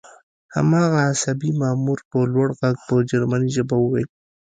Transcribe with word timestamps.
هماغه 0.55 0.99
عصبي 1.09 1.49
مامور 1.61 1.99
په 2.09 2.17
لوړ 2.33 2.49
غږ 2.59 2.75
په 2.87 2.93
جرمني 3.09 3.49
ژبه 3.55 3.75
وویل 3.79 4.09